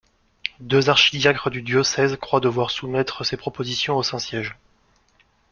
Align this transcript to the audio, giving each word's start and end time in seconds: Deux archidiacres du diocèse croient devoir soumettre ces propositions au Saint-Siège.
Deux 0.61 0.89
archidiacres 0.89 1.51
du 1.51 1.61
diocèse 1.61 2.17
croient 2.19 2.39
devoir 2.39 2.71
soumettre 2.71 3.23
ces 3.23 3.37
propositions 3.37 3.97
au 3.97 4.01
Saint-Siège. 4.01 4.57